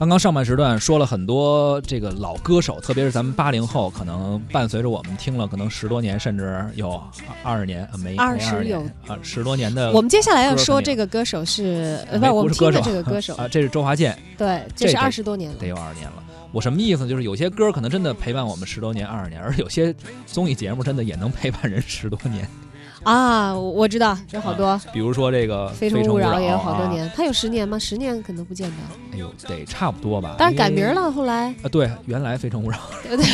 [0.00, 6.98] 刚刚上半时段说了很多这个老歌手，特别是咱们八零后，可能伴随着我们听了可能十多年，甚至有
[7.42, 9.92] 二十年，没二十有啊十多年的。
[9.92, 14.18] 我们接下来要说这个歌手是呃不，我们听的这个歌手啊，这是周华健。
[14.38, 16.24] 对，这是二十多年了，得有二十年了。
[16.50, 17.06] 我什么意思？
[17.06, 19.94] 就是有些歌可能真的陪伴我们十多年、二十年，而有些
[20.24, 22.48] 综艺节目真的也能陪伴人十多年。
[23.02, 27.78] 啊，我知道有好多，比如说这个《非诚勿扰》也有好多年，他有十年吗？
[27.78, 28.76] 十年可能不见得。
[29.12, 30.34] 哎呦，得差不多吧。
[30.38, 33.24] 但是改名了，后来啊，对，原来《非诚勿扰》，对对，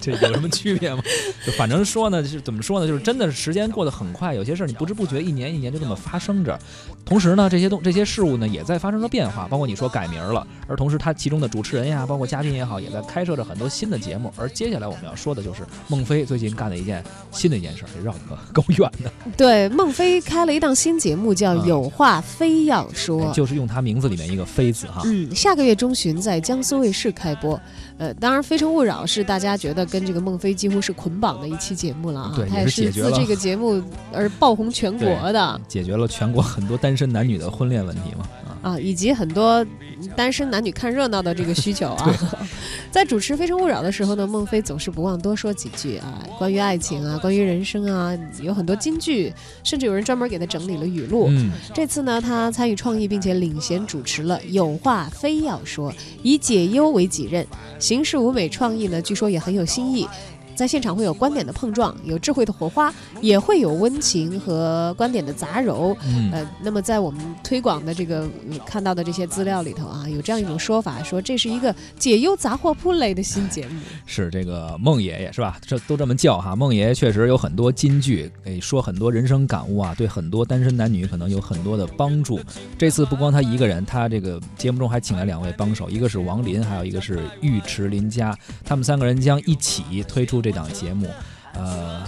[0.18, 1.02] 这有什么区别吗？
[1.46, 6.58] 就反正说呢，就是怎么说呢，就是真的是时间过得很快，有些事儿你不知不觉一年一年就这么发生着。
[7.04, 14.32] 同时呢，这些东这些事物呢也在发生着变化，包括你说改名了，而同时它其中的主持人呀，包括嘉宾也好，也在开设着很多新的节目。
[14.36, 18.18] 而接下来我们要说的就是孟非最近干的一件新的一件事，也绕得
[18.54, 19.12] 够远的。
[19.36, 25.02] 对，孟非开了一档新节目，叫《有话非要说》，就是用他名字里面一个“非”字哈。
[25.04, 27.60] 嗯，下个月中旬在江苏卫视开播。
[27.98, 32.32] 呃，当然，《非诚勿扰》是大家觉得跟这个孟非几乎是捆绑的一期节目了啊。
[32.36, 38.26] 对，他也是自这个节目而爆红全国的， 解决了全国很多单身男女的婚恋问题嘛。
[38.62, 39.64] 啊，以及很多
[40.16, 42.16] 单身男女看热闹的这个需求啊。
[42.90, 51.26] 在主持《非诚勿扰》的时候呢，孟非总是不忘多说几句啊，关于爱情啊，关于人生啊，有很多金句，甚至有人专门给他整理了语录。
[51.30, 57.46] 嗯，这次呢，他参与创意，并且领衔主持了《有话非要说》，以解忧为己任，
[57.78, 60.06] 形式舞美创意呢，据说也很有新意。
[60.54, 65.96] 在现场会有观点的碰撞，有智慧的火花，也会有温情和观点的杂糅。
[66.32, 68.28] 呃，那么在我们推广的这个
[68.64, 73.80] 看到的这些资料里头啊，有这样一种说法，说这是一个解忧杂货铺类的新节目。
[74.06, 75.58] 是这个孟爷爷是吧？
[75.66, 76.54] 这都这么叫哈。
[76.54, 82.38] 孟爷爷确实有很多金句，诶，说很多人生感悟啊，对很多单身男女可能有很多的帮助。
[82.78, 90.43] 这次不光他一个人，他这个节目中还请来两位帮手，一个是王林，还有一个是尉迟林佳，他们三个人将一起推出。
[90.44, 91.08] 这档节目，
[91.54, 92.06] 呃，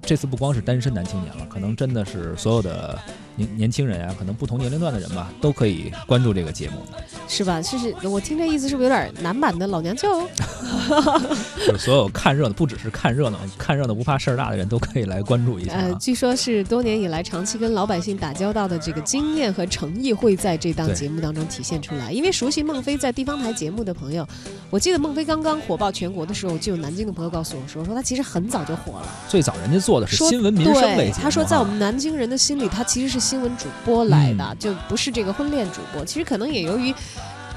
[0.00, 2.96] 这次不光是单身男青年了，可能真的是所有的。
[3.36, 6.76] 年年轻人啊，可能不同年龄段的人吧，都可以关注这个节目，
[7.34, 7.60] 是吧？
[7.60, 10.08] 就是，我听这意思是不是有点男版的老娘舅？
[11.66, 15.72] 就是所有看热闹，不只是看热闹，看热闹不怕事儿大的人都可以来关注一下。
[15.72, 22.12] 呃，据说是多年以来长期跟老百姓打交道的这个经验和诚意会在这档节目当中体现出来。
[22.12, 24.24] 因为熟悉孟非在地方台节目的朋友，
[24.70, 29.08] 我记得孟非刚刚火爆全国的时候，就有南京的朋友告诉我说，说他其实很早就火了。
[29.28, 33.24] 最早人家做的是新闻民生类他说在我们南京人的心里，他其实是。
[33.24, 36.94] 新闻主播来的就不是这个婚恋主播，其实可能也由于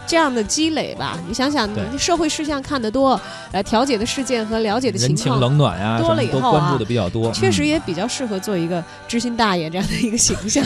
[0.07, 1.19] 这样的积累吧。
[1.27, 3.19] 你想想，你社会事项看得多，
[3.51, 10.63] 呃，调解的事件和了解的情况冷暖呀多了以后啊，关注的比较多，确实也比较适合做一个知心大爷这样的一个形象。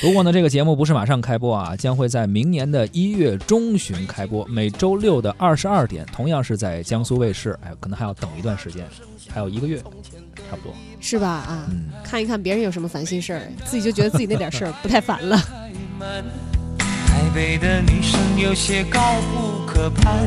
[0.00, 7.58] 不过呢，这个节目不是马上开播啊，将会在明年的一月中旬开播，每周六的二十二点，同样是在江苏卫视。
[7.64, 8.84] 哎，可能还要等一段时间，
[9.32, 9.82] 还有一个月。
[10.50, 11.28] 差不多是吧？
[11.28, 11.66] 啊，
[12.04, 15.42] 看一看别人有什么烦心事儿，自己就觉得自己那点事儿不太烦了。
[17.16, 19.00] 台北的女生有些高
[19.32, 20.26] 不可攀，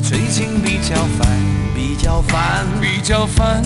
[0.00, 1.28] 最近比较烦，
[1.74, 3.60] 比较烦，比较烦。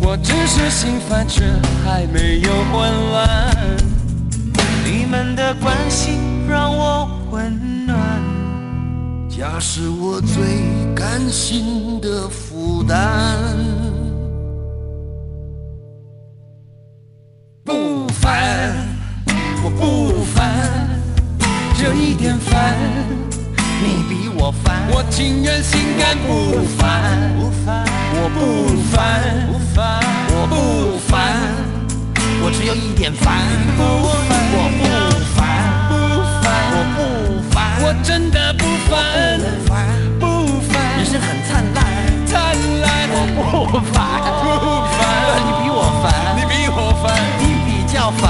[0.00, 1.44] 我只是心烦，却
[1.84, 3.86] 还没有混乱。
[4.86, 6.14] 你们的关心
[6.48, 7.98] 让我温暖，
[9.28, 10.64] 家是我最
[10.96, 12.98] 甘心的负担。
[17.62, 18.87] 不烦
[22.18, 22.74] 点烦，
[23.80, 28.36] 你比我烦，我情愿心甘不烦，我不
[28.90, 29.22] 烦，
[30.28, 31.16] 我不烦，
[32.42, 33.46] 我只有一点烦，
[33.78, 34.08] 我不
[35.38, 35.46] 烦，
[35.88, 37.02] 我不
[37.54, 39.38] 烦，我真的不烦，
[40.18, 40.26] 不
[40.68, 41.84] 烦，人生很灿烂，
[42.26, 42.36] 灿
[42.82, 43.14] 烂，我
[43.70, 43.96] 不烦，
[44.42, 44.46] 不
[44.98, 45.00] 烦，
[45.46, 46.04] 你比我烦，
[46.36, 47.06] 你比我烦，
[47.38, 48.26] 你比较烦，